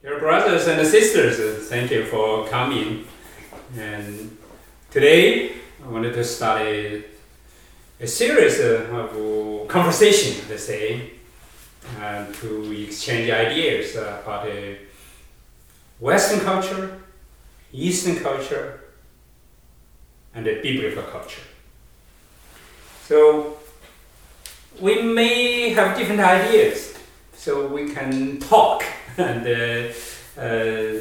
[0.00, 3.04] Dear brothers and sisters, thank you for coming.
[3.76, 4.38] And
[4.92, 5.54] today
[5.84, 7.02] I wanted to start a,
[7.98, 11.14] a series of conversation, let's say,
[12.00, 14.76] uh, to exchange ideas about uh,
[15.98, 17.00] Western culture,
[17.72, 18.78] Eastern culture,
[20.32, 21.42] and the biblical culture.
[23.04, 23.56] So
[24.78, 26.96] we may have different ideas,
[27.34, 28.84] so we can talk
[29.26, 30.94] and uh, uh,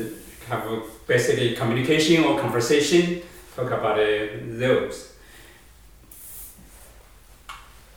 [0.49, 3.21] have basically communication or conversation,
[3.55, 4.27] talk about uh,
[4.58, 5.13] those.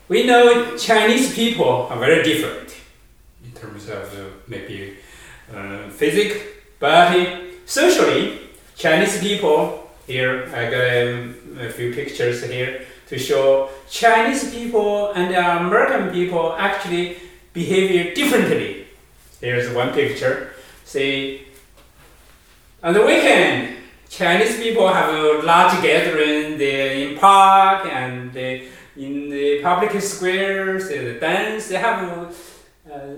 [0.09, 2.77] We know Chinese people are very different
[3.45, 4.97] in terms of uh, maybe
[5.55, 6.37] uh, physics,
[6.79, 8.41] but socially,
[8.77, 15.35] Chinese people here, I got um, a few pictures here to show Chinese people and
[15.35, 17.17] American people actually
[17.55, 18.80] behave differently.
[19.41, 20.53] Here's one picture.
[20.85, 21.47] See,
[22.83, 23.77] on the weekend,
[24.11, 30.89] Chinese people have a large gathering there in park and they, in the public squares,
[30.89, 31.69] they dance.
[31.69, 33.17] They have a, a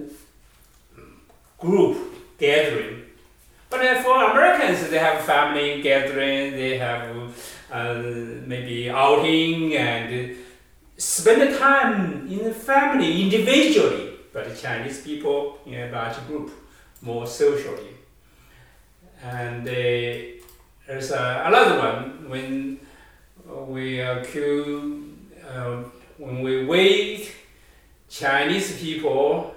[1.58, 1.98] group
[2.38, 3.02] gathering.
[3.68, 6.52] But uh, for Americans, they have family gathering.
[6.52, 7.34] They have
[7.72, 7.94] uh,
[8.46, 10.36] maybe outing and
[10.96, 14.11] spend time in the family individually.
[14.32, 16.50] But Chinese people in a large group,
[17.02, 17.96] more socially.
[19.22, 19.72] And uh,
[20.86, 22.80] there's uh, another one when
[23.68, 25.16] we uh, queue,
[25.48, 25.82] uh,
[26.18, 27.32] when we wait,
[28.08, 29.54] Chinese people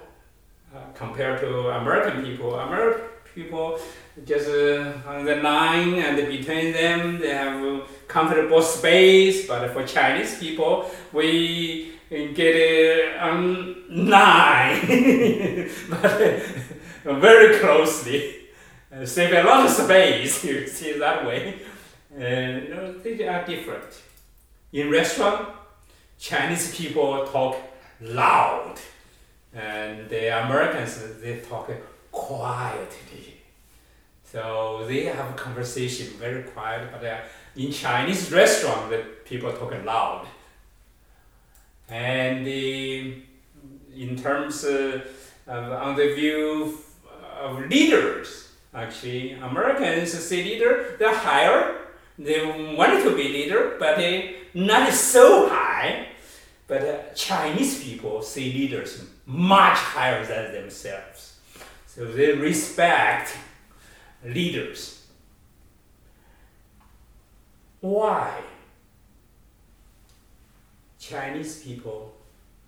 [0.74, 3.78] uh, compared to American people, American people
[4.24, 9.46] just uh, on the line and between them they have comfortable space.
[9.46, 14.55] But for Chinese people, we get on line,
[15.90, 18.34] but very closely.
[18.92, 21.60] Uh, save a lot of space, you see that way.
[22.16, 24.02] And you know, they are different.
[24.72, 25.48] In restaurant,
[26.18, 27.56] Chinese people talk
[28.00, 28.78] loud,
[29.54, 31.70] and the Americans they talk
[32.10, 33.36] quietly.
[34.24, 37.18] So they have a conversation very quiet, but uh,
[37.54, 40.26] in Chinese restaurant, the people talk loud.
[41.88, 43.22] And the,
[43.96, 45.00] in terms uh,
[45.46, 46.78] of, on the view
[47.40, 51.76] of leaders, actually, Americans see leader, they're higher.
[52.18, 56.08] They want to be leader, but they not so high.
[56.66, 61.38] But uh, Chinese people see leaders much higher than themselves.
[61.86, 63.36] So they respect
[64.24, 65.06] leaders.
[67.80, 68.40] Why
[70.98, 72.15] Chinese people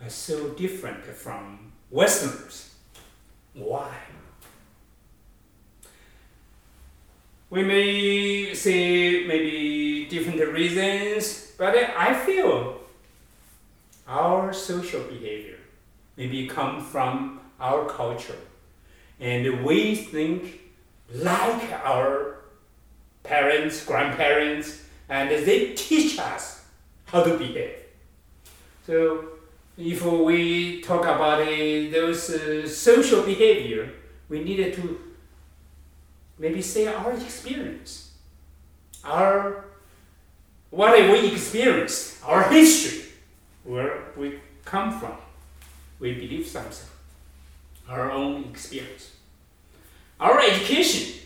[0.02, 2.74] are so different from Westerners?
[3.54, 3.92] Why?
[7.50, 12.80] We may say maybe different reasons, but I feel
[14.06, 15.58] our social behavior
[16.16, 18.38] maybe come from our culture,
[19.18, 20.60] and we think
[21.12, 22.40] like our
[23.22, 26.64] parents, grandparents, and they teach us
[27.06, 27.76] how to behave.
[28.86, 29.37] So
[29.78, 33.92] if we talk about those uh, social behavior,
[34.28, 34.98] we needed to
[36.36, 38.12] maybe say our experience,
[39.04, 39.64] our
[40.70, 43.08] what we experienced, our history,
[43.64, 45.16] where we come from.
[46.00, 46.88] We believe something,
[47.88, 49.12] our own experience.
[50.20, 51.20] Our education,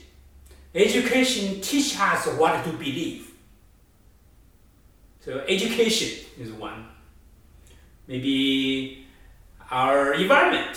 [0.74, 3.30] education teach us what to believe.
[5.20, 6.91] So education is one.
[8.06, 9.06] Maybe
[9.70, 10.76] our environment,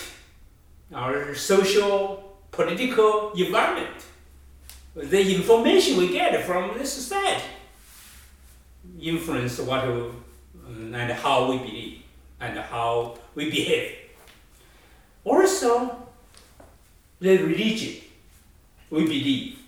[0.94, 4.06] our social, political environment,
[4.96, 7.44] the information we get from the society
[9.02, 10.12] influence what uh,
[10.66, 12.02] and how we believe
[12.40, 13.96] and how we behave.
[15.24, 16.08] Also,
[17.20, 18.02] the religion
[18.90, 19.60] we believe.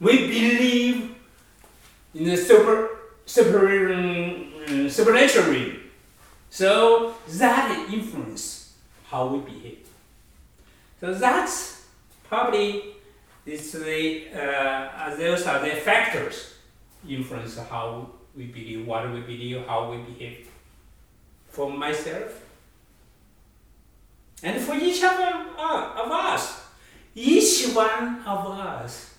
[0.00, 1.14] We believe
[2.14, 2.90] in the super,
[3.26, 5.73] super, um, supernatural.
[6.54, 8.74] So that influence
[9.10, 9.88] how we behave.
[11.00, 11.82] So that's
[12.28, 12.94] probably
[13.44, 16.54] it's the uh, those are the factors
[17.08, 20.46] influence how we believe, what we believe, how we behave.
[21.48, 22.40] For myself,
[24.40, 26.62] and for each of, uh, of us,
[27.16, 29.12] each one of us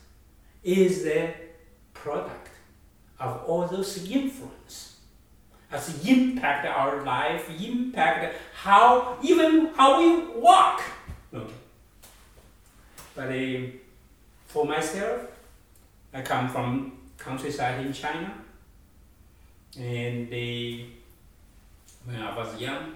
[0.63, 1.33] is the
[1.93, 2.47] product
[3.19, 4.94] of all those influence.
[5.75, 10.07] As impact our life, impact how even how we
[10.47, 10.81] walk.
[11.33, 11.53] Okay.
[13.15, 13.59] But uh,
[14.47, 15.21] for myself,
[16.13, 18.31] I come from countryside in China,
[19.77, 20.85] and they,
[22.05, 22.93] when I was young,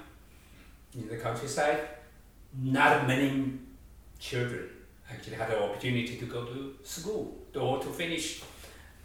[0.96, 1.82] in the countryside,
[2.62, 3.60] not many
[4.20, 4.70] children
[5.12, 8.42] actually had the opportunity to go to school or to finish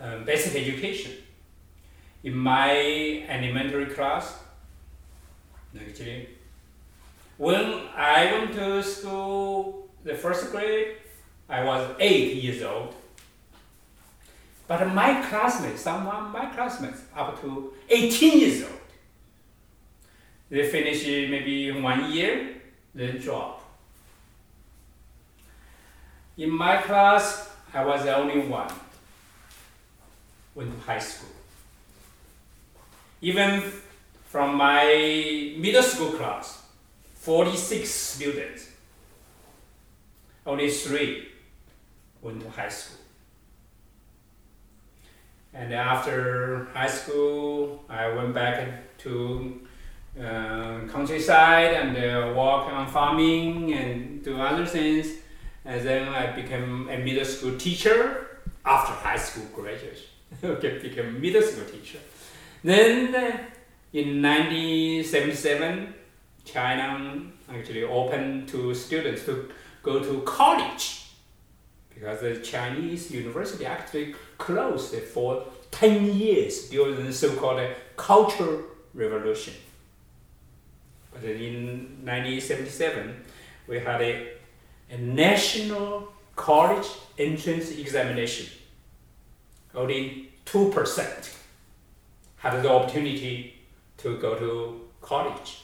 [0.01, 1.13] um, basic education.
[2.25, 4.39] In my elementary class,
[5.79, 6.29] actually,
[7.37, 10.97] when I went to school, the first grade,
[11.51, 12.95] I was eight years old.
[14.67, 18.81] But my classmates, some of my classmates, up to 18 years old,
[20.49, 22.55] they finish maybe one year,
[22.95, 23.63] then drop.
[26.39, 28.73] In my class, I was the only one
[30.55, 31.34] went to high school.
[33.25, 33.63] Even
[34.27, 36.63] from my middle school class,
[37.15, 38.69] 46 students,
[40.45, 41.29] only three
[42.21, 42.99] went to high school.
[45.55, 49.59] And after high school, I went back to
[50.21, 55.07] uh, countryside and uh, work on farming and do other things.
[55.65, 58.27] And then I became a middle school teacher
[58.67, 60.09] after high school graduation.
[60.45, 62.01] okay, became middle school teacher.
[62.65, 63.15] Then
[63.93, 65.95] in 1977,
[66.47, 67.21] China
[67.53, 69.51] actually opened to students to
[69.83, 71.03] go to college
[71.95, 77.61] because the Chinese university actually closed for 10 years during the so-called
[77.97, 78.63] Cultural
[78.95, 79.53] Revolution.
[81.13, 83.25] But in 1977,
[83.69, 84.33] we had a,
[84.91, 86.87] a national college
[87.19, 88.47] entrance examination.
[89.75, 91.44] Only 2%
[92.45, 93.55] had the opportunity
[93.97, 95.63] to go to college.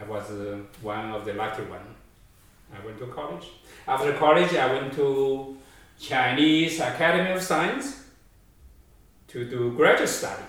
[0.00, 1.96] I was uh, one of the lucky ones.
[2.72, 3.46] I went to college.
[3.88, 5.56] After college, I went to
[5.98, 8.04] Chinese Academy of Science
[9.26, 10.44] to do graduate study.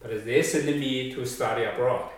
[0.00, 2.08] But they sent me to study abroad.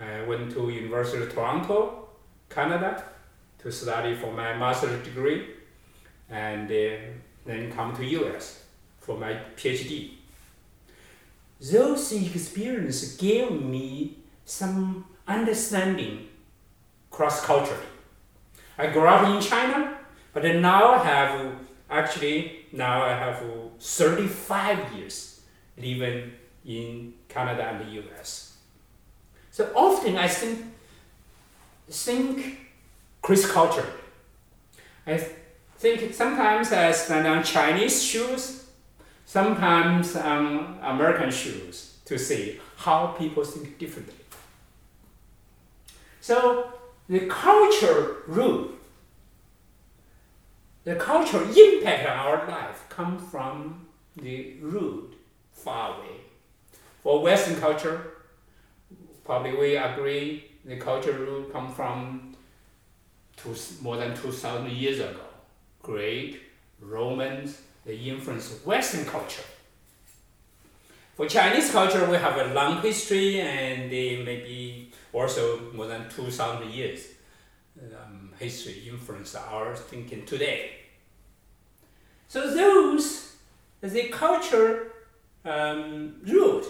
[0.00, 2.08] I went to University of Toronto,
[2.50, 3.04] Canada,
[3.60, 5.46] to study for my master's degree,
[6.28, 6.96] and uh,
[7.46, 8.64] then come to US
[8.98, 10.17] for my PhD.
[11.60, 16.28] Those experiences gave me some understanding
[17.10, 17.82] cross-culturally.
[18.78, 19.98] I grew up in China,
[20.32, 21.52] but now I have
[21.90, 23.42] actually now I have
[23.80, 25.40] 35 years
[25.76, 26.32] living
[26.64, 28.56] in Canada and the US.
[29.50, 30.64] So often I think
[31.88, 32.58] think
[33.22, 33.86] cross culture.
[35.06, 35.16] I
[35.78, 38.67] think sometimes I stand on Chinese shoes,
[39.28, 44.24] sometimes on American shoes to see how people think differently.
[46.22, 46.72] So
[47.10, 48.80] the culture root,
[50.84, 53.86] the cultural impact on our life come from
[54.16, 55.14] the root
[55.52, 56.16] far away.
[57.02, 58.14] For Western culture,
[59.26, 62.34] probably we agree the culture root come from
[63.36, 65.20] two, more than 2,000 years ago.
[65.82, 66.40] Greek,
[66.80, 67.58] Romans,
[67.88, 69.42] they influenced Western culture.
[71.16, 77.06] For Chinese culture, we have a long history and maybe also more than 2,000 years
[77.80, 80.72] um, history influence our thinking today.
[82.28, 83.36] So those,
[83.80, 84.92] the culture
[85.46, 86.66] um, root,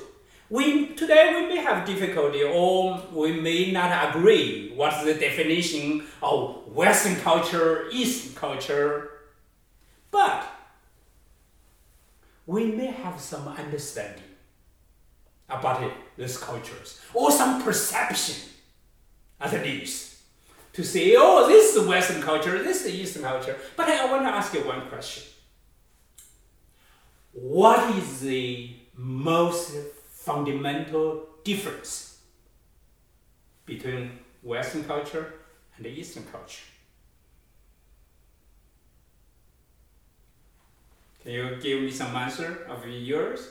[0.49, 6.69] we, today we may have difficulty or we may not agree what's the definition of
[6.69, 9.11] Western culture, Eastern culture,
[10.13, 10.47] but
[12.49, 14.25] we may have some understanding
[15.51, 18.37] about it, these cultures, or some perception
[19.39, 20.17] at least
[20.73, 23.55] to say, oh, this is the Western culture, this is the Eastern culture.
[23.77, 25.25] But I want to ask you one question.
[27.33, 29.77] What is the most
[30.11, 32.21] fundamental difference
[33.67, 35.35] between Western culture
[35.77, 36.65] and the Eastern culture?
[41.31, 43.49] You give me some answer of yours?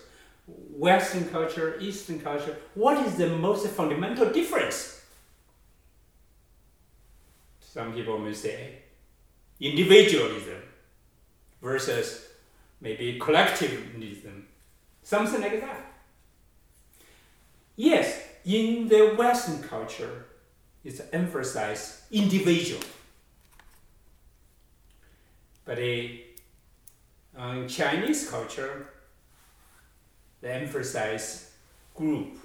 [0.48, 5.02] Western culture, Eastern culture, what is the most fundamental difference?
[7.60, 8.80] Some people may say
[9.60, 10.62] individualism
[11.62, 12.30] versus
[12.80, 14.48] maybe collectivism,
[15.04, 15.94] something like that.
[17.76, 20.26] Yes, in the Western culture,
[20.84, 22.82] it's emphasized individual.
[25.66, 25.78] But
[27.38, 28.90] in uh, Chinese culture,
[30.42, 31.52] they emphasize
[31.94, 32.38] group.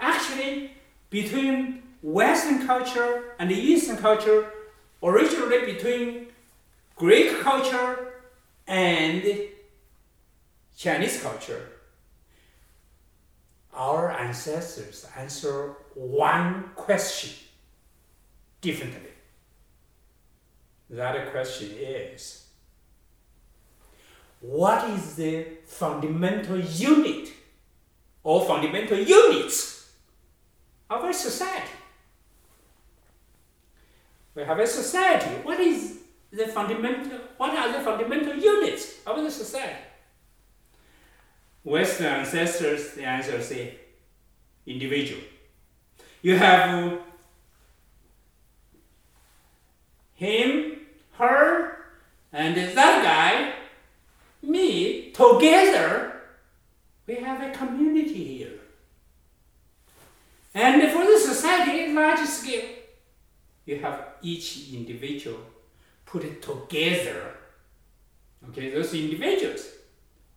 [0.00, 0.72] Actually,
[1.10, 4.50] between Western culture and Eastern culture,
[5.02, 6.26] originally between
[6.96, 8.14] Greek culture
[8.66, 9.22] and
[10.76, 11.68] Chinese culture,
[13.74, 17.32] our ancestors answer one question
[18.60, 19.10] differently.
[20.90, 22.42] That question is
[24.42, 27.32] what is the fundamental unit
[28.24, 29.92] or fundamental units
[30.90, 31.70] of a society?
[34.34, 35.30] We have a society.
[35.42, 35.98] What is
[36.32, 39.84] the fundamental, what are the fundamental units of the society?
[41.62, 43.54] Western ancestors, the answer is
[44.66, 45.22] individual.
[46.20, 46.98] You have
[50.14, 50.78] him,
[51.12, 51.76] her,
[52.32, 53.61] and that guy,
[54.42, 56.22] me, together,
[57.06, 58.58] we have a community here.
[60.54, 62.68] And for the society, at large scale,
[63.64, 65.38] you have each individual
[66.04, 67.34] put it together.
[68.50, 69.66] Okay, those individuals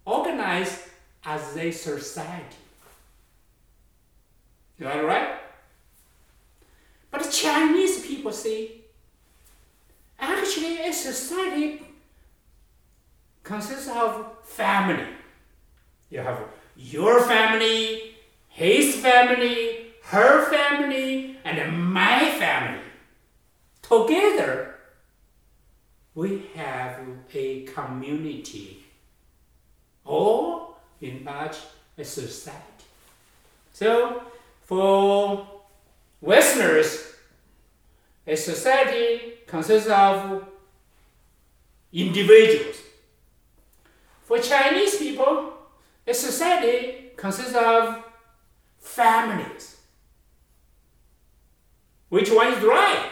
[0.05, 0.87] organize
[1.25, 2.55] as a society.
[4.79, 5.39] Is that right?
[7.11, 8.81] But Chinese people say,
[10.19, 11.84] actually, a society
[13.45, 15.07] consists of family.
[16.09, 16.41] You have
[16.75, 18.15] your family,
[18.49, 22.81] his family, her family, and my family.
[23.81, 24.75] Together,
[26.15, 26.99] we have
[27.33, 28.83] a community
[30.03, 31.57] or in large
[31.97, 32.61] a society.
[33.73, 34.23] So
[34.63, 35.47] for
[36.19, 37.13] Westerners,
[38.25, 40.45] a society consists of
[41.93, 42.84] individuals.
[44.25, 45.53] For Chinese people,
[46.07, 48.03] a society consists of
[48.79, 49.77] families.
[52.09, 53.11] Which one is right?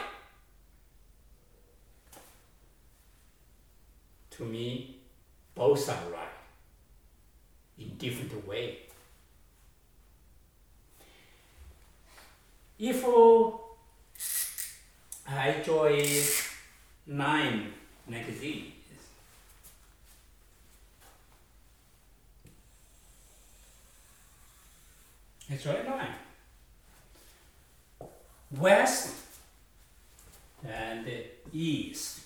[4.32, 4.98] To me,
[5.53, 6.27] both are right
[7.77, 8.79] in different way.
[12.79, 13.05] If
[15.27, 16.05] I join
[17.05, 17.72] nine
[18.08, 18.74] magazines,
[25.50, 26.15] it's right nine.
[28.58, 29.16] West
[30.68, 31.08] and
[31.52, 32.22] East.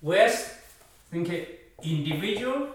[0.00, 0.50] West,
[1.10, 1.48] think
[1.82, 2.68] individual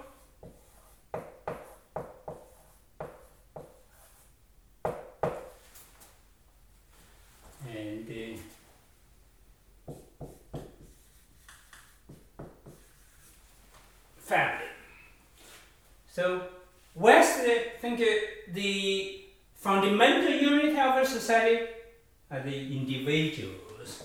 [7.70, 9.94] And uh,
[14.18, 14.66] family.
[16.12, 16.44] So
[16.96, 17.40] West
[17.82, 18.02] think
[18.54, 19.22] the
[19.56, 21.67] fundamental unit of a society
[22.72, 24.04] individuals.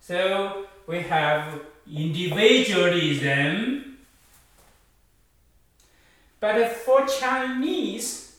[0.00, 3.98] So we have individualism.
[6.40, 8.36] But for Chinese,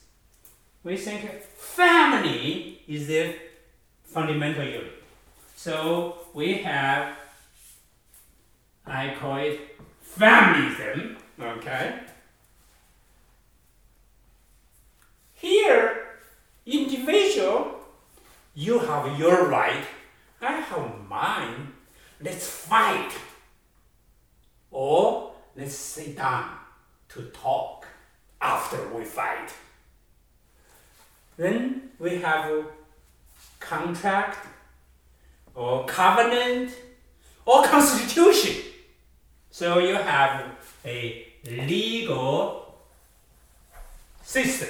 [0.83, 3.35] we think family is the
[4.03, 5.03] fundamental unit.
[5.55, 7.15] So we have,
[8.85, 9.59] I call it
[10.17, 11.99] familyism, okay?
[15.33, 16.05] Here,
[16.65, 17.74] individual,
[18.55, 19.83] you have your right,
[20.41, 21.73] I have mine.
[22.21, 23.11] Let's fight.
[24.71, 26.49] Or let's sit down
[27.09, 27.85] to talk
[28.41, 29.53] after we fight.
[31.37, 32.65] Then we have a
[33.59, 34.47] contract
[35.53, 36.71] or covenant
[37.45, 38.63] or constitution.
[39.51, 40.45] So you have
[40.85, 42.75] a legal
[44.23, 44.69] system.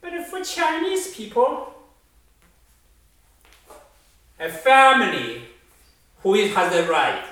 [0.00, 1.72] But for Chinese people,
[4.38, 5.42] a family
[6.22, 7.24] who has the right,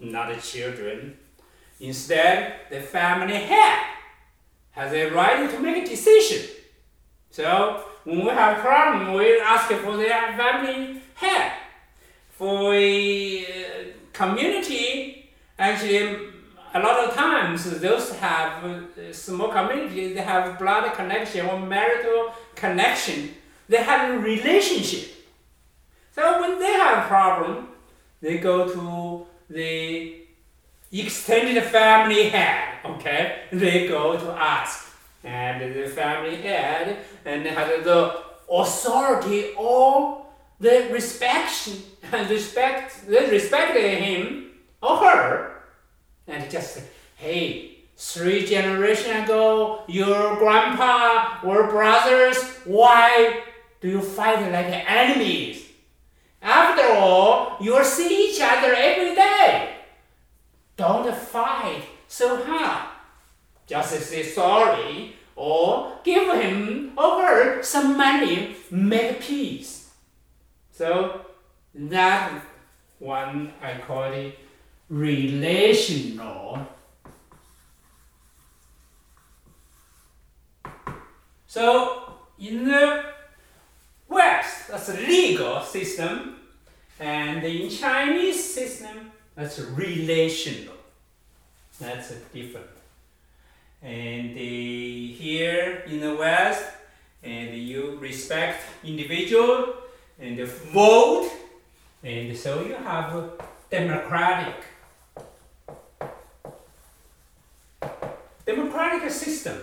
[0.00, 1.16] not the children.
[1.80, 3.84] Instead, the family head
[4.70, 6.48] has a right to make a decision.
[7.30, 11.52] So when we have a problem, we ask for the family head.
[12.30, 13.48] For a uh,
[14.12, 16.33] community, actually
[16.74, 22.34] a lot of times those have uh, small communities they have blood connection or marital
[22.56, 23.30] connection.
[23.68, 25.08] They have a relationship.
[26.14, 27.68] So when they have a problem
[28.20, 30.16] they go to the
[30.92, 33.42] extended family head okay?
[33.52, 34.90] They go to ask.
[35.22, 40.26] And the family head and has the authority or
[40.60, 41.70] the respect
[42.12, 44.50] and respect they respect him
[44.82, 45.53] or her
[46.26, 46.82] and just say,
[47.16, 52.42] hey, three generations ago, your grandpa were brothers.
[52.64, 53.42] Why
[53.80, 55.66] do you fight like enemies?
[56.42, 59.76] After all, you see each other every day.
[60.76, 62.88] Don't fight so hard.
[63.66, 69.90] Just say sorry or give him or her some money, make peace.
[70.70, 71.20] So
[71.74, 72.42] that
[72.98, 74.38] one I call it
[74.88, 76.66] relational.
[81.46, 83.04] So in the
[84.08, 86.36] West, that's a legal system,
[86.98, 90.74] and in Chinese system, that's relational.
[91.80, 92.66] That's different.
[93.82, 96.64] And the, here in the West,
[97.22, 99.74] and you respect individual
[100.18, 101.30] and vote,
[102.02, 103.30] and so you have
[103.70, 104.54] democratic
[108.46, 109.58] democratic system.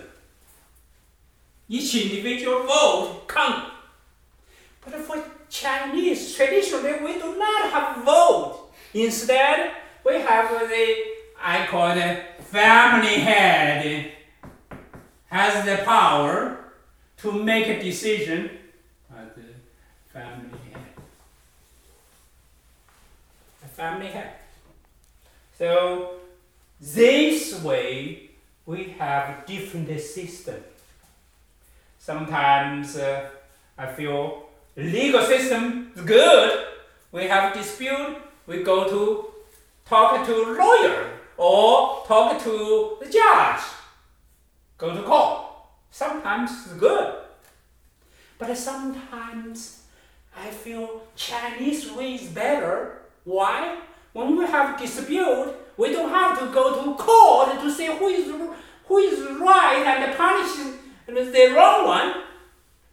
[1.68, 3.72] Each individual vote count.
[4.84, 8.70] But for Chinese, traditionally we do not have vote.
[8.94, 9.72] Instead,
[10.04, 10.96] we have the
[11.44, 14.12] I call the family head
[15.26, 16.58] has the power
[17.16, 18.50] to make a decision
[19.16, 19.42] at the
[20.12, 20.82] family head.
[23.62, 24.34] The family head.
[25.58, 26.16] So
[26.80, 28.31] this way
[28.66, 30.62] we have different system.
[31.98, 33.28] Sometimes uh,
[33.78, 34.44] I feel
[34.76, 36.66] legal system is good.
[37.10, 38.16] We have dispute,
[38.46, 39.26] we go to
[39.86, 43.62] talk to lawyer or talk to the judge.
[44.78, 45.46] Go to court.
[45.90, 47.14] Sometimes it's good.
[48.38, 49.82] But sometimes
[50.36, 53.02] I feel Chinese way is better.
[53.24, 53.78] Why?
[54.12, 58.26] When we have dispute, we don't have to go to court to say who is
[58.86, 60.72] who is right and punish
[61.06, 62.14] the wrong one.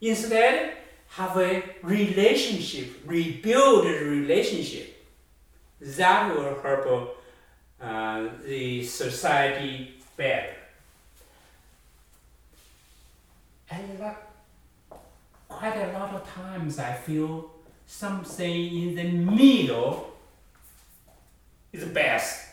[0.01, 0.73] Instead,
[1.09, 4.95] have a relationship, rebuild a relationship.
[5.81, 7.17] That will help
[7.81, 10.55] uh, the society better.
[13.71, 14.01] And
[15.47, 17.51] quite a lot of times I feel
[17.85, 20.13] something in the middle
[21.71, 22.48] is best.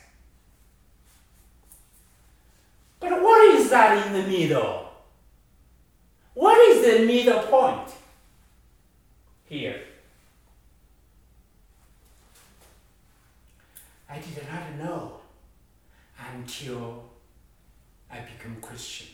[3.01, 4.89] But what is that in the middle?
[6.35, 7.91] What is the middle point
[9.47, 9.81] here?
[14.09, 15.13] I did not know
[16.35, 17.05] until
[18.11, 19.09] I became Christian.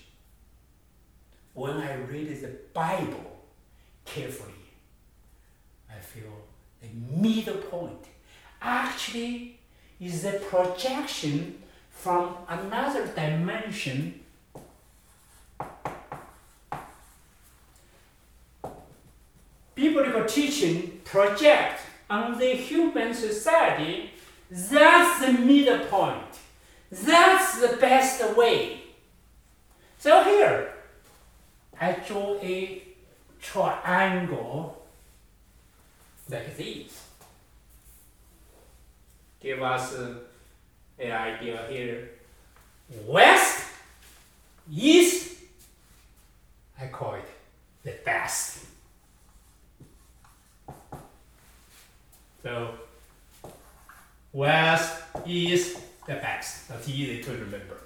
[1.54, 3.40] When I read the Bible
[4.04, 4.52] carefully,
[5.90, 6.32] I feel
[6.80, 8.06] the middle point
[8.60, 9.58] actually
[10.00, 11.61] is the projection
[12.02, 14.20] from another dimension
[19.74, 24.10] biblical teaching project on the human society
[24.52, 26.38] that's the middle point.
[26.90, 28.82] That's the best way.
[29.98, 30.74] So here
[31.80, 32.82] i draw a
[33.40, 34.82] triangle
[36.28, 37.08] like this.
[39.40, 39.94] Give us
[41.02, 42.10] an idea here.
[43.06, 43.64] West,
[44.70, 45.38] East,
[46.80, 47.28] I call it
[47.82, 48.64] the best.
[52.42, 52.74] So,
[54.32, 56.68] West, East, the best.
[56.68, 57.78] That's easy to remember.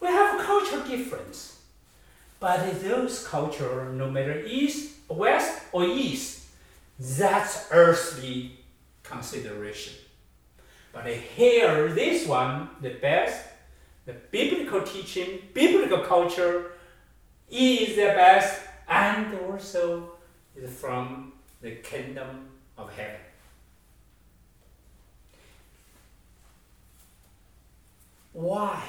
[0.00, 1.60] We have a cultural difference,
[2.40, 6.46] but those culture, no matter East, West, or East,
[6.98, 8.52] that's earthly
[9.02, 9.94] consideration.
[10.92, 13.46] But here, this one, the best,
[14.04, 16.72] the biblical teaching, biblical culture
[17.50, 20.12] is the best, and also
[20.54, 23.20] is from the kingdom of heaven.
[28.32, 28.82] Why?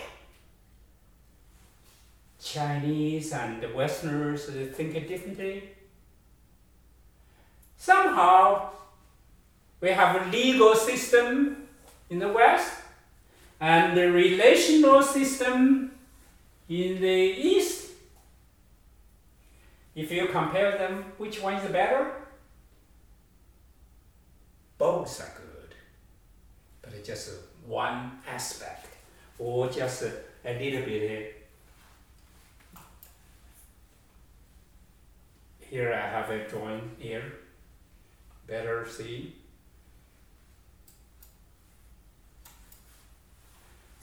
[2.41, 5.69] Chinese and the Westerners think differently.
[7.77, 8.69] Somehow,
[9.79, 11.62] we have a legal system
[12.13, 12.71] in the West
[13.59, 15.91] and the relational system
[16.69, 17.21] in the
[17.51, 17.89] East.
[19.95, 22.11] If you compare them, which one is better?
[24.77, 25.75] Both are good,
[26.81, 27.31] but it's just
[27.65, 28.87] one aspect
[29.39, 31.47] or just a little bit.
[35.61, 37.33] Here I have a drawing here.
[38.45, 39.33] Better see.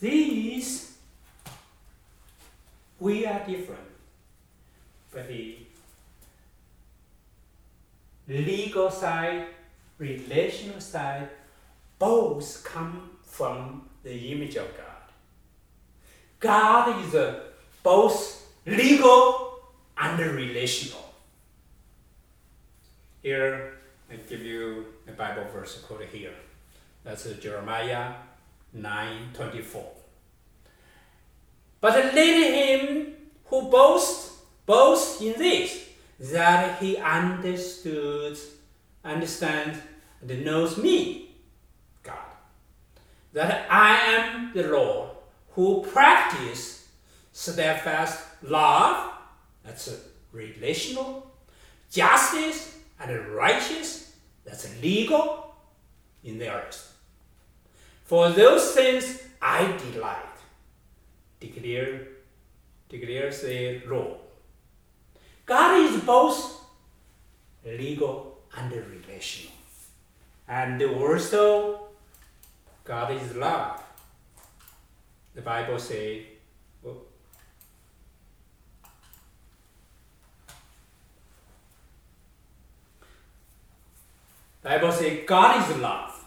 [0.01, 0.97] These,
[2.99, 3.81] we are different.
[5.13, 5.59] But the,
[8.27, 9.49] legal side,
[9.99, 11.29] relational side,
[11.99, 14.87] both come from the image of God.
[16.39, 17.41] God is uh,
[17.83, 19.61] both legal
[19.99, 21.13] and relational.
[23.23, 23.75] Here,
[24.11, 26.33] I give you a Bible verse quote here.
[27.05, 28.15] That's Jeremiah
[28.73, 29.85] 9 24.
[31.81, 33.15] But let him
[33.47, 38.39] who boasts boast in this, that he understood,
[39.05, 39.79] understands,
[40.21, 41.35] and knows me,
[42.03, 42.15] God.
[43.33, 45.11] That I am the Lord
[45.53, 46.89] who practice
[47.33, 49.13] steadfast love,
[49.65, 49.93] that's
[50.33, 51.31] relational,
[51.91, 55.55] justice and righteous, that's legal
[56.23, 56.90] in the earth.
[58.11, 60.37] For those things I delight,
[61.39, 62.09] declare,
[62.89, 64.19] declares the Lord.
[65.47, 66.61] God is both
[67.65, 69.53] legal and relational.
[70.49, 71.83] And also,
[72.83, 73.81] God is love.
[75.37, 76.23] The Bible says,
[76.85, 77.03] oh,
[84.65, 86.25] Bible says God is love.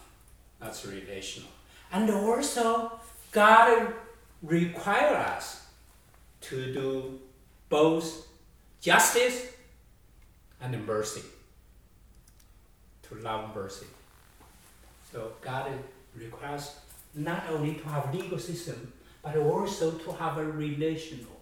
[0.62, 1.50] That's relational.
[1.93, 2.91] And also,
[3.32, 3.93] God
[4.41, 5.67] requires us
[6.41, 7.19] to do
[7.69, 8.27] both
[8.82, 9.45] justice
[10.60, 11.21] and mercy.
[13.03, 13.86] To love mercy.
[15.12, 15.71] So God
[16.15, 16.75] requires
[17.13, 21.39] not only to have legal system, but also to have a relational.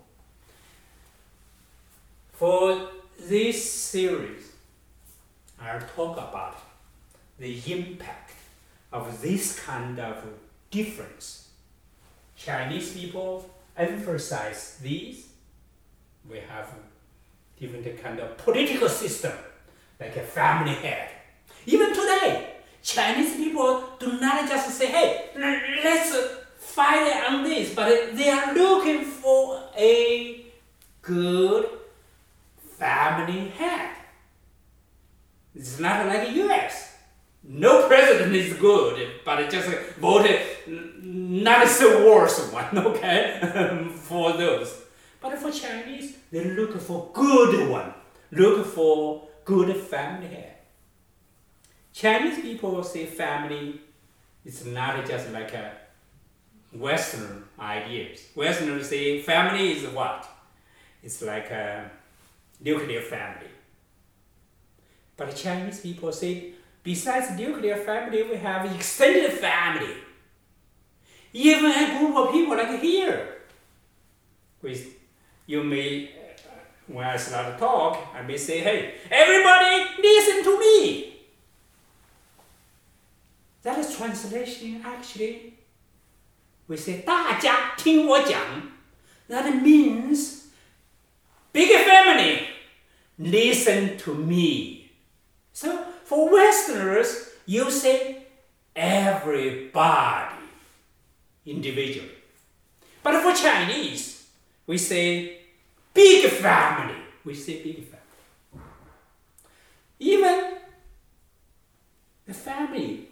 [2.33, 4.51] For this series,
[5.61, 6.57] I'll talk about
[7.39, 8.33] the impact
[8.91, 10.23] of this kind of
[10.69, 11.49] difference.
[12.35, 15.27] Chinese people emphasize these.
[16.29, 16.69] We have
[17.59, 19.33] different kind of political system,
[19.99, 21.09] like a family head.
[21.65, 26.15] Even today, Chinese people do not just say, hey, let's
[26.57, 30.45] fight on this, but they are looking for a
[31.01, 31.69] good
[32.77, 33.95] family head.
[35.53, 36.90] It's not like the US.
[37.43, 39.67] No president is good, but just
[39.99, 44.81] voted not the worst one, okay, for those.
[45.19, 47.93] But for Chinese, they look for good one,
[48.31, 50.57] look for good family head.
[51.93, 53.81] Chinese people say family
[54.45, 55.73] is not just like a
[56.73, 58.27] Western ideas.
[58.35, 60.27] Westerners say family is what?
[61.03, 61.89] It's like a
[62.59, 63.49] nuclear family.
[65.17, 69.94] But Chinese people say besides nuclear family, we have extended family.
[71.32, 73.36] Even a group of people like here.
[74.62, 74.86] With
[75.46, 76.10] you may,
[76.86, 81.12] when I start to talk, I may say, hey, everybody listen to me.
[83.62, 85.54] That is translation actually.
[86.68, 88.38] We say 大家听我讲.
[89.28, 90.46] That means
[91.52, 92.46] big family,
[93.18, 94.90] listen to me.
[95.52, 98.23] So for Westerners, you say
[98.75, 100.43] everybody
[101.45, 102.17] individually.
[103.01, 104.27] But for Chinese,
[104.67, 105.37] we say
[105.93, 106.99] big family.
[107.23, 108.67] We say big family.
[109.99, 110.55] Even
[112.25, 113.07] the family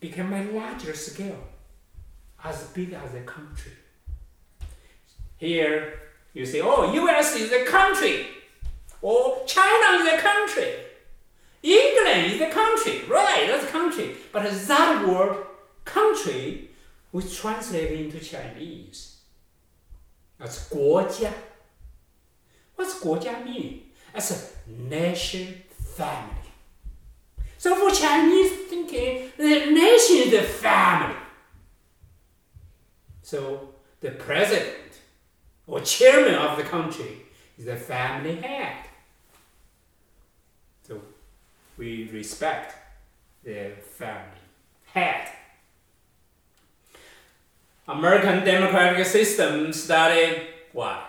[0.00, 1.44] became a larger scale,
[2.42, 3.72] as big as a country.
[5.36, 6.00] Here,
[6.32, 8.28] you say, oh, US is a country,
[9.02, 10.72] or China is a country,
[11.63, 14.15] England is a country, right, that's a country.
[14.31, 15.45] But that word,
[15.85, 16.69] country,
[17.11, 19.17] was translated into Chinese
[20.39, 21.31] as 国家.
[22.75, 23.91] What's 国家 mean?
[24.13, 26.51] As a nation family.
[27.57, 31.15] So for Chinese thinking, the nation is the family.
[33.23, 35.01] So the president
[35.65, 37.23] or chairman of the country
[37.57, 38.85] is the family head.
[41.76, 42.76] We respect
[43.44, 44.38] the family
[44.86, 45.28] head.
[47.88, 51.08] American democratic system started what?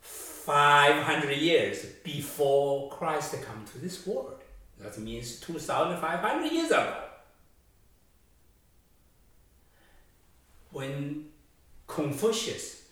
[0.00, 4.40] 500 years before Christ come to this world.
[4.80, 6.96] That means 2,500 years ago.
[10.70, 11.26] When
[11.86, 12.82] Confucius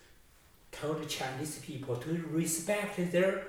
[0.71, 3.47] told Chinese people to respect their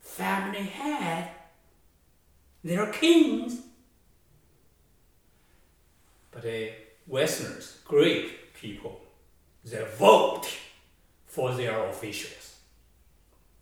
[0.00, 1.30] family head,
[2.62, 3.60] their kings,
[6.30, 6.72] but the
[7.06, 9.00] Westerners, Greek people,
[9.64, 10.46] they vote
[11.26, 12.56] for their officials.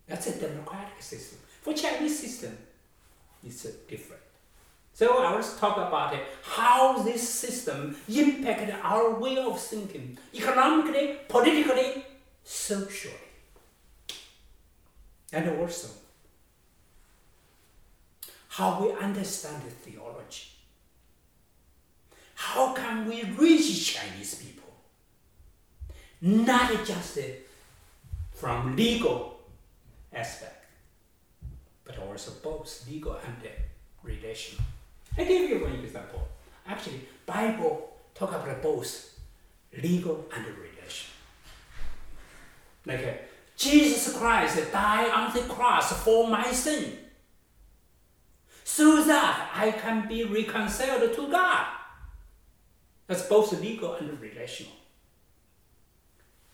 [0.07, 1.39] That's a democratic system.
[1.61, 2.57] For Chinese system,
[3.45, 4.21] is different.
[4.93, 11.17] So I was talk about it, how this system impacted our way of thinking, economically,
[11.29, 12.05] politically,
[12.43, 13.13] socially,
[15.31, 15.87] and also
[18.59, 20.49] how we understand the theology.
[22.35, 24.73] How can we reach Chinese people?
[26.21, 27.17] Not just
[28.33, 29.39] from legal
[30.11, 30.65] aspect,
[31.85, 33.37] but also both legal and
[34.03, 34.65] relational.
[35.17, 36.27] I give you one example.
[36.67, 39.19] Actually, Bible talk about both
[39.81, 41.15] legal and relational.
[42.85, 43.13] Like uh,
[43.55, 46.97] Jesus Christ died on the cross for my sin,
[48.69, 51.65] so that I can be reconciled to God.
[53.07, 54.73] That's both legal and relational.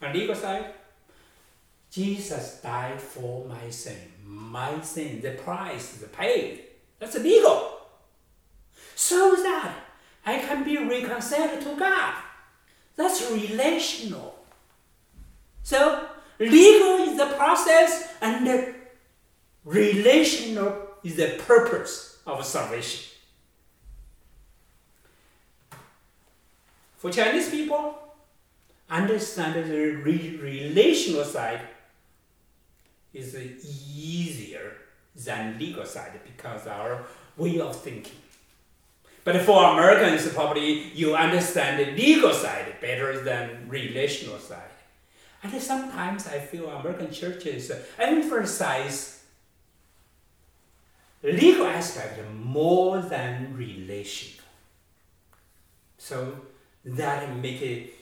[0.01, 0.73] On legal side,
[1.91, 3.97] Jesus died for my sin.
[4.23, 6.63] My sin, the price is paid.
[6.99, 7.82] That's legal
[8.95, 9.75] so that
[10.25, 12.13] I can be reconciled to God.
[12.95, 14.39] That's relational.
[15.63, 16.08] So,
[16.39, 18.73] legal is the process, and the
[19.65, 23.12] relational is the purpose of salvation.
[26.98, 27.96] For Chinese people,
[28.89, 31.62] understand the re- relational side
[33.13, 34.74] is easier
[35.15, 37.06] than legal side because our
[37.38, 38.18] way of thinking.
[39.24, 44.62] But for Americans, probably you understand the legal side better than relational side.
[45.44, 49.14] And sometimes I feel American churches emphasize
[51.31, 54.45] legal aspect more than relational.
[55.97, 56.39] So
[56.83, 57.93] that make it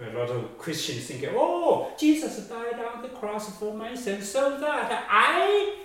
[0.00, 4.58] a lot of Christians think, oh, Jesus died on the cross for my sins so
[4.60, 5.76] that I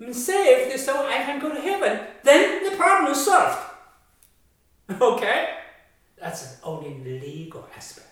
[0.00, 2.06] am saved so I can go to heaven.
[2.22, 3.64] Then the problem is solved.
[5.00, 5.54] Okay?
[6.18, 8.06] That's only legal aspect.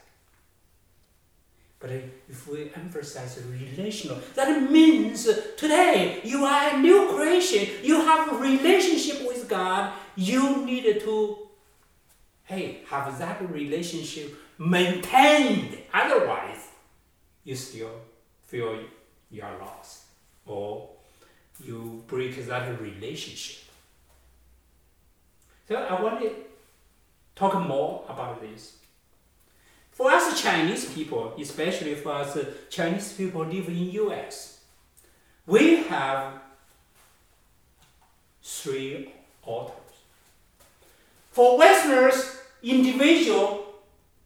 [1.78, 7.68] But if we emphasize relational, that means today you are a new creation.
[7.82, 9.92] You have a relationship with God.
[10.16, 11.38] You need to,
[12.44, 15.78] hey, have that relationship maintained.
[15.92, 16.68] Otherwise,
[17.44, 17.90] you still
[18.46, 18.78] feel
[19.30, 20.04] you are lost
[20.46, 20.88] or
[21.62, 23.64] you break that relationship.
[25.68, 26.32] So I want to
[27.34, 28.75] talk more about this.
[29.96, 32.36] For us Chinese people, especially for us
[32.68, 34.60] Chinese people live in US,
[35.46, 36.34] we have
[38.42, 39.94] three authors.
[41.30, 43.64] For Westerners, individual,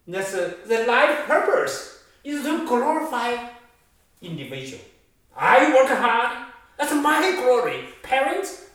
[0.08, 3.36] that's uh, the life purpose is to glorify
[4.20, 4.82] individual.
[5.36, 7.84] I work hard, that's my glory.
[8.02, 8.66] Parents,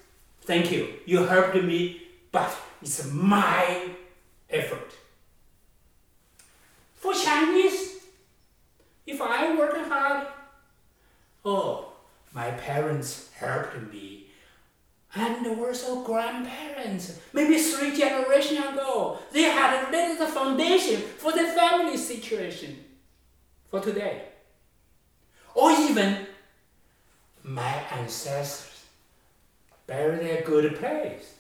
[0.43, 3.89] thank you, you helped me, but it's my
[4.49, 4.93] effort.
[7.05, 8.01] For Chinese,
[9.05, 10.25] if I work hard,
[11.45, 11.93] oh,
[12.33, 14.31] my parents helped me.
[15.13, 21.43] And were also grandparents, maybe three generations ago, they had laid the foundation for the
[21.43, 22.83] family situation
[23.69, 24.23] for today.
[25.53, 26.25] Or even
[27.43, 28.83] my ancestors
[29.85, 31.35] buried a good place.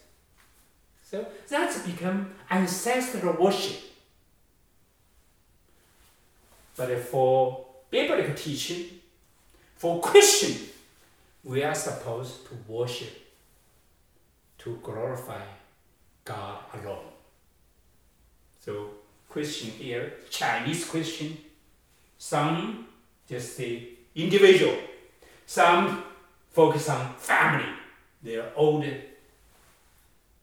[1.01, 3.84] So that's become ancestral worship.
[6.75, 8.99] But for biblical teaching,
[9.75, 10.69] for Christian,
[11.43, 13.13] we are supposed to worship,
[14.57, 15.41] to glorify
[16.23, 17.05] God alone.
[18.59, 18.89] So
[19.29, 21.37] Christian here, Chinese Christian,
[22.17, 22.87] some
[23.29, 24.75] just the individual,
[25.45, 26.03] some
[26.51, 27.69] focus on family,
[28.23, 28.85] their old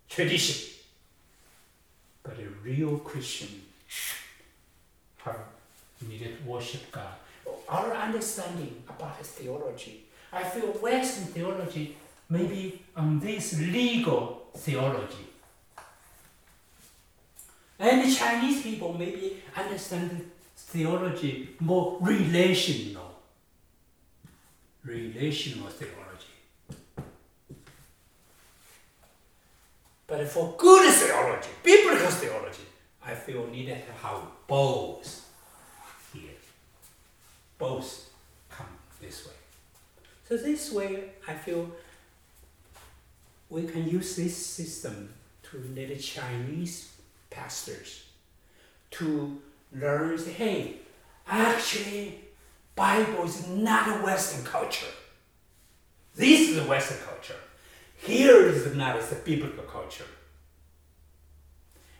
[0.08, 0.72] tradition.
[2.22, 3.62] But a real Christian
[5.24, 5.36] have
[6.08, 7.14] needed to worship God.
[7.68, 11.96] Our understanding about his theology, I feel Western theology
[12.28, 15.26] maybe on this legal theology.
[17.78, 23.10] And the Chinese people maybe understand theology more relational.
[24.84, 26.02] Relational theology.
[30.06, 32.66] But for good theology, biblical theology,
[33.04, 35.31] I feel needed to have both.
[37.62, 38.10] Both
[38.50, 38.66] come
[39.00, 39.34] this way.
[40.28, 41.70] So this way, I feel
[43.48, 46.90] we can use this system to let the Chinese
[47.30, 48.06] pastors
[48.98, 49.40] to
[49.72, 50.76] learn, say, hey,
[51.28, 52.24] actually,
[52.74, 54.94] Bible is not a Western culture.
[56.16, 57.42] This is a Western culture.
[57.96, 60.10] here is not a biblical culture.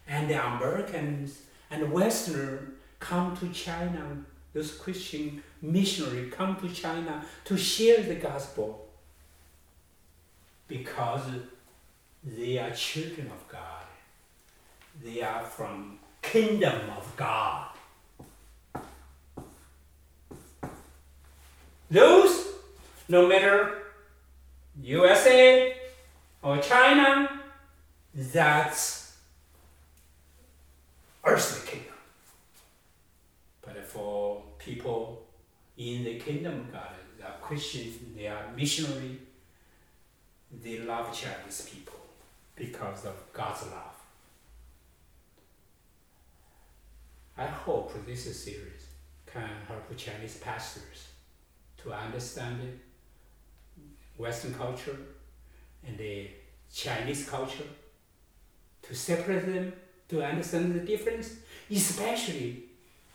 [0.09, 7.56] And the Americans and Westerners come to China, those Christian missionaries come to China to
[7.56, 8.88] share the gospel
[10.68, 11.22] because
[12.24, 13.84] they are children of God.
[15.02, 17.68] They are from kingdom of God.
[21.90, 22.46] Those,
[23.08, 23.82] no matter
[24.82, 25.76] USA
[26.42, 27.42] or China,
[28.14, 29.16] that's
[31.24, 31.91] earthly kingdom.
[33.92, 35.26] For people
[35.76, 39.18] in the kingdom of God, they are Christians, they are missionary,
[40.62, 42.00] they love Chinese people
[42.57, 43.96] because of God's love.
[47.37, 48.87] I hope this series
[49.26, 51.09] can help Chinese pastors
[51.83, 52.81] to understand
[54.16, 54.96] Western culture
[55.87, 56.28] and the
[56.72, 57.68] Chinese culture,
[58.81, 59.74] to separate them,
[60.09, 61.37] to understand the difference,
[61.70, 62.71] especially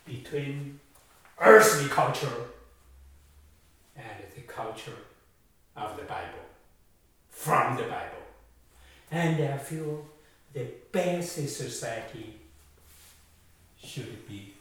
[0.07, 0.79] between
[1.39, 2.47] earthly culture
[3.95, 4.99] and the culture
[5.75, 6.45] of the Bible,
[7.29, 8.25] from the Bible.
[9.11, 10.05] And I feel
[10.53, 12.39] the best society
[13.83, 14.53] should be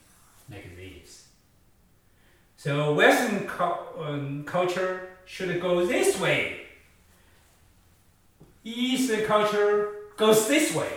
[0.51, 1.29] like this.
[2.57, 3.49] So Western
[3.99, 6.63] um, culture should go this way.
[8.65, 10.93] Eastern culture goes this way.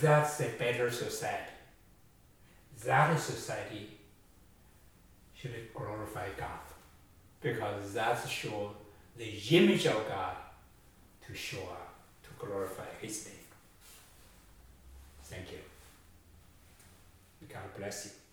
[0.00, 1.55] That's a better society.
[2.86, 3.88] That society
[5.34, 6.60] should glorify God
[7.42, 8.70] because that's show
[9.16, 10.36] the image of God
[11.26, 13.34] to show up, to glorify His name.
[15.24, 15.58] Thank you.
[17.48, 18.25] God bless you.